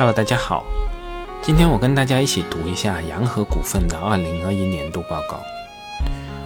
[0.00, 0.64] Hello，大家好，
[1.42, 5.42] 今天我跟大家一起读一下洋河股份的二零二一年度报告。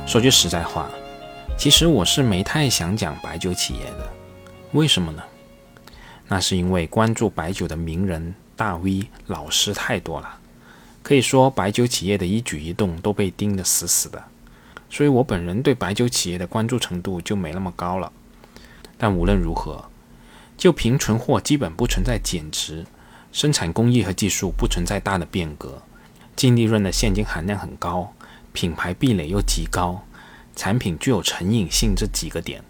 [0.09, 0.91] 说句实在话，
[1.56, 4.11] 其实我是没太想讲白酒企业的，
[4.73, 5.23] 为什么呢？
[6.27, 10.29] 那是因为关注白酒的名人、大 V、老师太多了，
[11.05, 14.21] 可以说白酒企业的一举一动都被盯得死死的，
[14.91, 18.10] 所以我本人对白酒企业的关注程度就没那么高了。
[18.98, 19.84] 但无论如何，
[20.57, 22.84] 就凭存货基本不存在减值，
[23.34, 25.83] 生产工艺和技术不存在大的变革，
[26.37, 28.15] 净利润的现金含量很高，
[28.52, 30.01] 品牌壁垒又极高，
[30.55, 32.62] 产品具有成瘾性这几个点，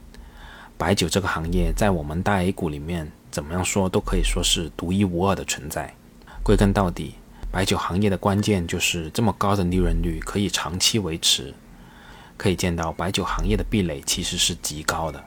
[0.79, 5.95] 白酒这个行业在我们大 A 股里面怎么样说都可以说是独一无二的存在。
[6.43, 7.17] 归根到底，
[7.53, 11.53] 白酒行业的关键就是这么高的利润率可以长期维持。
[12.39, 15.23] 可以见到，白酒行业的壁垒其实是极高的。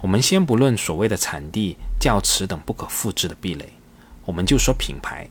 [0.00, 3.70] 我们先不论所谓的产地、窖池等不可复制的壁垒，
[4.24, 5.28] 我们就说品牌。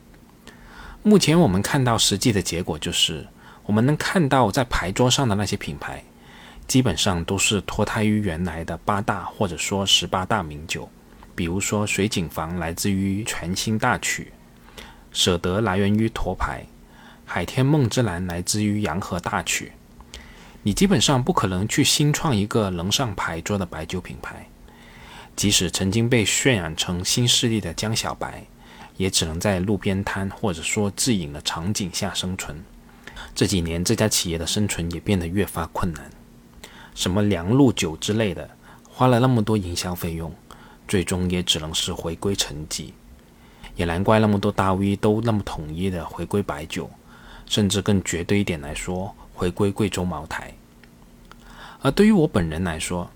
[1.03, 3.27] 目前我们看到实际的结果就是，
[3.65, 6.03] 我们能看到在牌桌上的那些品牌，
[6.67, 10.89] 基本上都是脱胎于原来的八大或者说十八大名酒。
[11.35, 14.33] 比如说水井坊来自于全新大曲，
[15.11, 16.65] 舍得来源于沱牌，
[17.23, 19.71] 海天梦之蓝来自于洋河大曲。
[20.63, 24.45] 你基本上不可能去新创一个能上牌桌的白酒品牌。
[25.37, 28.43] 即使曾经被渲染成新势力的江小白，
[28.99, 32.61] 也只能在路边摊或者说自饮的场景下生存。
[33.33, 36.11] 这几年，这家企业的生存也变得越发困难。
[36.93, 38.49] 什么梁露酒之类的，
[38.89, 40.35] 花了那么多营销费用，
[40.85, 42.91] 最终也只能是回归沉寂。
[43.77, 46.89] 也难怪那么多大 V 都那么统一的回归白酒，
[47.45, 50.53] 甚至更绝对一点来说，回归贵州茅台。
[51.81, 53.09] 而对于我本人来说，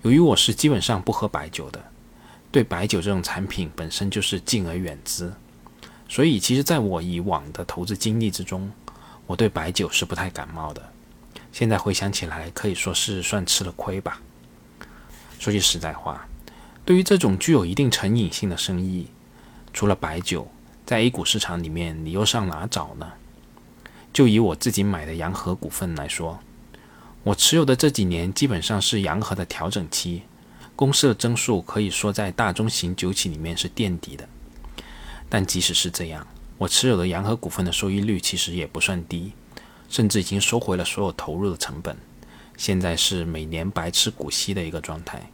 [0.00, 1.84] 由于我是基本上不喝白酒的，
[2.50, 5.32] 对白酒这种产品本身就是敬而远之，
[6.08, 8.70] 所以其实在我以往的投资经历之中，
[9.26, 10.82] 我对白酒是不太感冒的。
[11.52, 14.20] 现在回想起来，可以说是算吃了亏吧。
[15.38, 16.26] 说句实在话，
[16.84, 19.08] 对于这种具有一定成瘾性的生意，
[19.72, 20.50] 除了白酒，
[20.86, 23.12] 在 A 股市场里面，你又上哪找呢？
[24.12, 26.40] 就以我自己买的洋河股份来说。
[27.24, 30.22] 我持有的这几年基本上是洋河的调整期，
[30.78, 34.28] 公司的增速可以说在大中型酒企里面是垫底的。
[35.28, 36.24] 但即使是这样，
[36.56, 39.32] 我持有的洋河股份的收益率其实也不算低，
[39.88, 41.96] 甚至已经收回了所有投入的成本，
[42.56, 45.32] 现在是每年白吃股息的一个状态。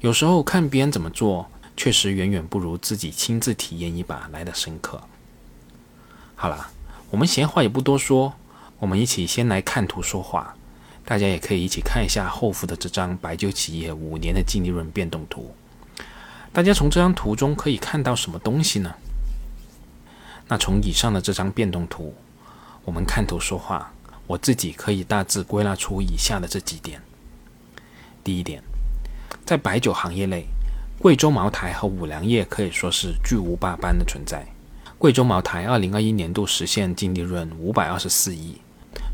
[0.00, 5.00] 有时候看别人怎么做，确实远远不如自己亲自体验一把来的深刻。
[6.34, 6.68] 好了，
[7.08, 8.34] 我们闲话也不多说。
[8.80, 10.54] 我们一起先来看图说话，
[11.04, 15.54] 大家也可以一起看一下后附的这张白酒企业五年的净利润变动图。
[16.52, 18.94] 大家从这张图中可以看到什么东西呢？
[20.48, 22.14] 那从以上的这张变动图，
[22.84, 23.92] 我们看图说话，
[24.26, 27.02] 我自己可以大致归纳出以下的这几点。
[28.22, 28.62] 第一点，
[29.44, 30.46] 在白酒行业内，
[30.98, 34.46] 贵州茅台和五粮液可以说是巨无霸般的存在。
[34.96, 38.58] 贵州茅台二零二一年度实现净利润五百二十四亿。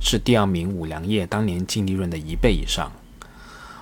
[0.00, 2.90] 是第二名五粮液当年净利润的一倍以上，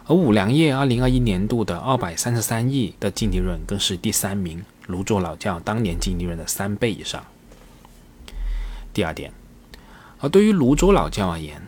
[0.07, 7.25] 而五粮液二零二一年度的二百三十三亿的净利润更是第三名泸州老窖当年净利润的三倍以上。
[8.93, 9.33] 第二点，
[10.19, 11.63] 而对于泸州老窖而言，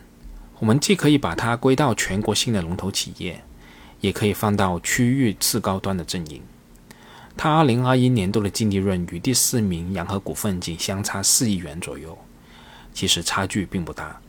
[0.59, 3.43] 我们既可以把它归到全国性的龙头企业，
[4.01, 6.41] 也可以放到区域次高端的阵营。
[7.37, 12.17] 它二零二一年度的净利润与第四名洋河股份仅相差四亿元左右。
[12.93, 14.21] 其实差距并不大，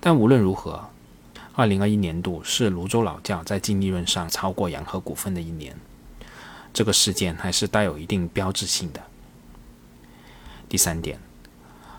[0.00, 0.88] 但无论如何，
[1.54, 5.76] 二零二一年度是泸州老窖在净利润上超过洋河股份的一年，
[6.72, 9.02] 这个事件还是带有一定标志性的。
[10.68, 11.18] 第三点，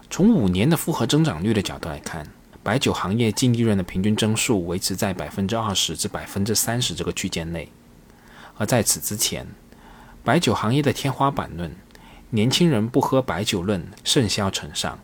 [0.09, 2.27] 从五年的复合增长率的角度来看，
[2.63, 7.69] 白酒行业净利润的平均增速维持在百分之二十至百分之三十这个区间内，
[8.57, 9.45] 而在此之前，
[10.23, 11.75] 白酒行业的天花板论
[12.31, 14.97] “年轻人不喝白酒论”甚嚣尘上。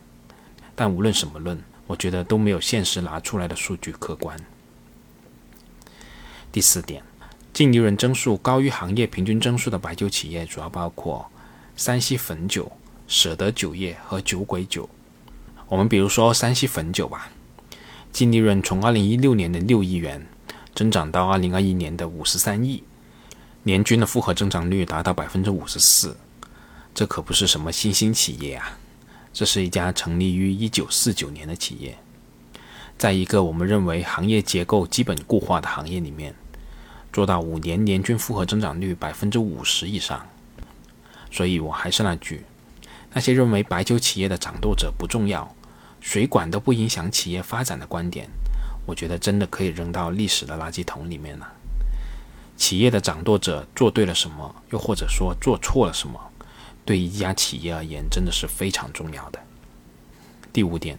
[0.80, 4.34] 但无论什么论，我觉得都没有现实拿出来的数据客观。
[6.50, 7.02] 第四点，
[7.52, 11.30] 净利润增速高于行业平均增速的白酒企业主要包括
[11.76, 12.72] 山西汾酒、
[13.06, 14.88] 舍得酒业和酒鬼酒。
[15.68, 17.28] 我们比如说山西汾酒吧，
[18.10, 20.26] 净利润从二零一六年的六亿元
[20.74, 22.82] 增长到二零二一年的五十三亿，
[23.64, 26.16] 年均的复合增长率达到百分之五十四，
[26.94, 28.78] 这可不是什么新兴企业啊。
[29.32, 31.96] 这是一家成立于一九四九年的企业，
[32.98, 36.34] 在一个我们认为行业结构基本固化的行业里面，
[37.12, 40.26] 做到五年年均复合增长率百分之五十以上，
[41.30, 42.44] 所以我还是那句，
[43.12, 45.54] 那些认为白酒企业的掌舵者不重要，
[46.00, 48.28] 水管都不影响企业发展的观点，
[48.86, 51.52] 我觉得真的可以扔到历史的垃圾桶里面了。
[52.56, 56.20] 企业的掌舵者做对了什么，又或者说做错了什么，
[56.84, 59.38] 对一家企业而言真的是非常重要的。
[60.52, 60.98] 第五点，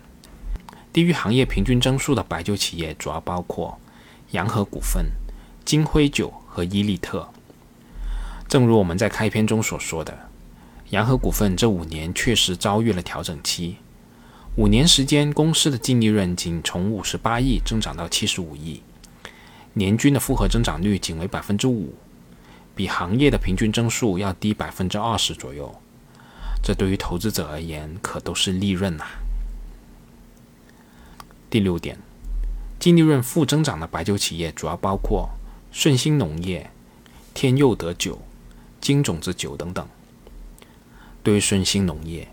[0.94, 3.78] 低于行业平均增速的白酒企业主要包括
[4.31, 5.12] 洋河股份、
[5.66, 7.30] 金辉酒和伊利特。
[8.48, 10.30] 正如我们在开篇中所说的，
[10.89, 13.78] 洋河股份这五年确实遭遇了调整期。
[14.57, 18.81] 五年时间，公司的净利润仅从五十八亿增长到七十五亿。
[19.74, 21.95] 年均的复合增长率仅为百分之五，
[22.81, 25.72] 比行业的平均增速要低百分之二十左右。
[26.63, 29.06] 这对于投资者而言可都是利润呐。
[31.48, 32.00] 第六点，
[32.80, 35.30] 净利润负增长的白酒企业主要包括
[35.72, 36.72] 顺兴农业、
[37.36, 38.19] 天佑德酒、
[38.80, 39.88] 金种子酒等等。
[41.22, 42.30] 对于顺兴农业，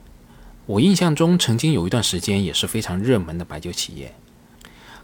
[0.64, 4.14] 我印象中曾经有一段时间也是非常热门的白酒企业。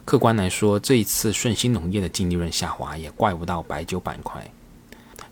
[0.06, 4.50] 客观来说，这一次顺鑫农业的净利润下滑也怪不到白酒板块。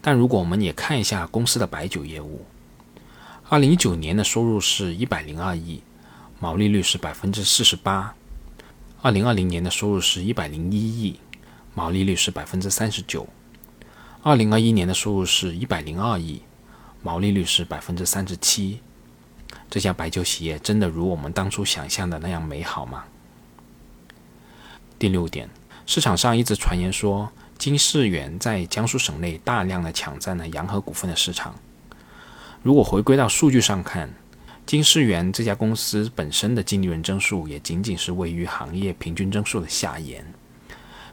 [0.05, 2.45] 但如果我们也看一下公司的白酒业务，
[3.49, 5.81] 二零一九年的收入是一百零二亿，
[6.41, 8.15] 毛利率是百分之四十八；
[9.01, 11.21] 二零二零年的收入是一百零一亿，
[11.73, 13.29] 毛利率是百分之三十九；
[14.25, 16.43] 二零二一年的收入是一百零二亿，
[17.01, 18.81] 毛利率是百分之三十七。
[19.71, 23.05] 这家白酒企业真的如我们当初想象的那样美好吗？
[24.99, 25.49] 第六点，
[25.87, 27.31] 市场上一直传言说
[27.63, 31.55] 金世元在江苏省内大量的抢占了洋河股份的市场。
[32.61, 34.13] 如果回归到数据上看，
[34.67, 40.27] 金世元这家公司本身的净利润增速也仅仅是位于行业平均增速的下沿，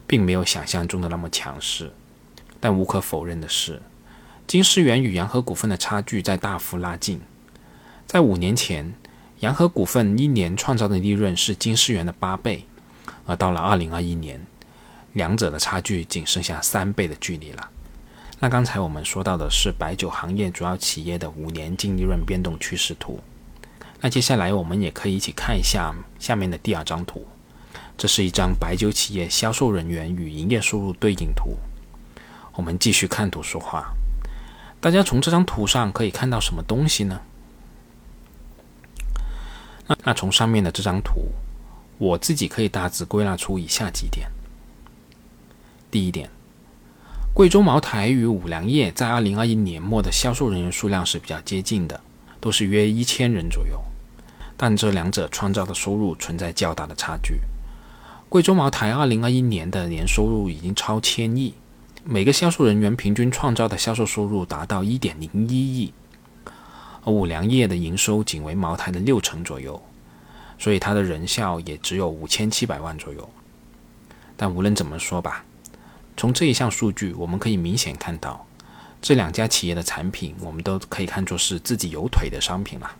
[0.08, 1.92] 并没有想象中的那么强势。
[2.58, 3.80] 但无可否认的是，
[4.48, 7.20] 金世元与洋河股份的差距在大幅拉近。
[8.08, 8.92] 在五年前，
[9.38, 12.64] 洋河股份一年创造的利润是金世元的八倍。
[13.26, 14.44] 而到了二零二一年，
[15.12, 17.68] 两者的差距仅剩下三倍的距离了。
[18.38, 23.20] 那刚才我们说到的是白酒行业主要企业的五年净利润变动趋势图。
[24.00, 27.26] 那接下来我们也可以一起看一下下面的第二张图，
[27.98, 31.56] 这是一张白酒企业销售人员与营业收入对应图。
[32.54, 33.92] 我们继续看图说话。
[34.80, 37.20] 大家从这张图上可以看到什么东西呢？
[39.86, 41.32] 那那从上面的这张图。
[41.98, 44.26] 我自己可以大致归纳出以下几点：
[45.90, 46.30] 第一点，
[47.34, 52.00] 贵州茅台与五粮液在二零二一年末的销售人员数量是比较接近的，
[52.40, 53.82] 都是约一千人左右。
[54.56, 57.40] 但这两者创造的收入存在较大的差距。
[58.28, 61.54] 贵州茅台二零二一年的年收入已经超千亿，
[62.04, 65.92] 每个销售人员平均创造的销售收入达到一点零一亿，
[67.02, 69.82] 而五粮液的营收仅为茅台的六成左右。
[70.56, 73.28] 所以它的人效也只有五千七百万左右。
[74.36, 75.44] 但无论怎么说吧，
[76.20, 78.46] 从这一项数据，我们可以明显看到，
[79.00, 82.94] 这两家企业的产品，我们都可以看作是自己有腿的商品了。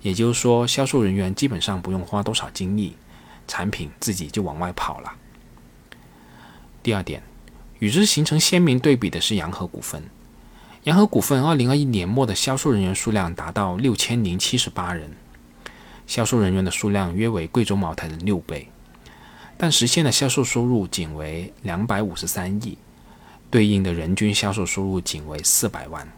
[0.00, 2.96] 也就是说，销售人员基本上不用花多少精力，
[3.46, 5.12] 产品自己就往外跑了。
[6.82, 7.22] 第二点，
[7.80, 10.04] 与之形成鲜明对比的是洋河股份。
[10.84, 15.14] 洋河股份二零二一年末的销售人员数量达到六千零七十八人。
[16.06, 18.70] 销售人员的数量约为贵州茅台的六倍，
[19.60, 22.78] 但实现的销售收入仅为两百五十三亿，
[23.50, 26.08] 对应的人均销售收入仅为四百万。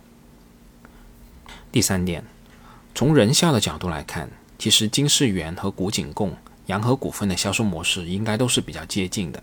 [1.73, 2.23] 第三点，
[2.95, 9.43] 从人效的角度来看，其实金世元和古井贡、洋河股份的销售模式应该都是比较接近的。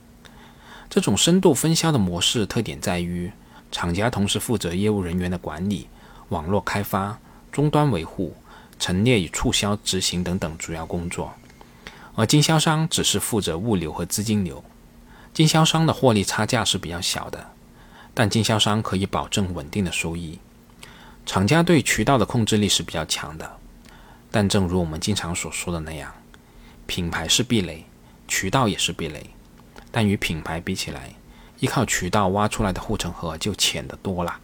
[0.89, 3.31] 这种深度分销的模式特点在于，
[3.71, 5.87] 厂家同时负责业务人员的管理、
[6.29, 7.17] 网络开发、
[7.51, 8.35] 终端维护。
[8.79, 11.33] 陈列与促销执行等等主要工作，
[12.17, 14.63] 而经销商只是负责物流和资金流。
[15.35, 17.51] 经销商的获利差价是比较小的，
[18.15, 20.39] 但经销商可以保证稳定的收益。
[21.27, 23.59] 厂家对渠道的控制力是比较强的，
[24.31, 26.11] 但正如我们经常所说的那样，
[26.87, 27.85] 品牌是壁垒，
[28.27, 29.29] 渠道也是壁垒。
[29.91, 31.13] 但与品牌比起来，
[31.59, 34.39] 依靠渠道挖出来的护城河就浅得多了。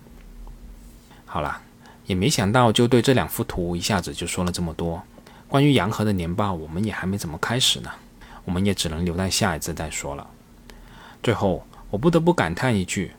[1.25, 1.59] 好了。
[2.05, 5.01] 也没想到，就对这两幅图一下子就说了这么多。
[5.53, 7.91] 关于洋河的年报，我们也还没怎么开始呢，
[8.43, 10.27] 我们也只能留待下一次再说了。
[11.21, 13.11] 最后，我不得不感叹一句：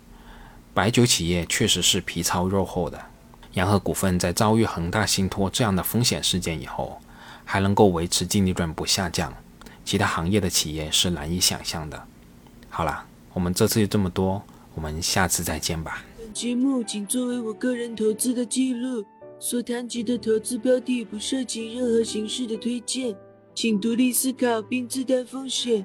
[0.75, 3.01] 白酒企业确实是皮糙肉厚的。
[3.53, 7.01] 洋河股份在遭遇恒大信托这样的风险事件以后，
[7.45, 9.33] 还能够维持净利润不下降，
[9.85, 12.05] 其他行业的企业是难以想象的。
[12.69, 14.43] 好了，我们这次就这么多，
[14.75, 16.03] 我们下次再见吧。
[16.33, 19.07] 节目仅作为我个人投资的记录，
[19.39, 23.15] 所谈及的投资标的不涉及任何形式的推荐，
[23.55, 25.85] 请独立思考并自担风险。